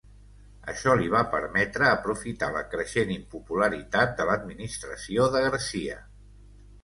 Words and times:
Això 0.71 0.93
li 0.99 1.09
va 1.15 1.19
permetre 1.33 1.89
aprofitar 1.89 2.47
la 2.55 2.63
creixent 2.71 3.13
impopularitat 3.17 4.15
de 4.21 4.27
l'administració 4.31 5.31
de 5.37 5.43
García. 5.49 6.01